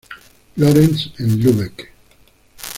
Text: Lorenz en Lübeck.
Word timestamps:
Lorenz 0.57 1.11
en 1.19 1.39
Lübeck. 1.43 1.91